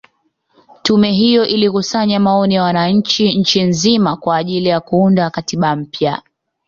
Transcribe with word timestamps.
Tume 0.81 1.11
hiyo 1.11 1.45
ilikusanya 1.45 2.19
maoni 2.19 2.55
ya 2.55 2.63
wananchi 2.63 3.33
nchi 3.33 3.63
nzima 3.63 4.15
kwa 4.17 4.37
ajili 4.37 4.69
ya 4.69 4.79
kuunda 4.79 5.29
katiba 5.29 5.75
mpya 5.75 6.21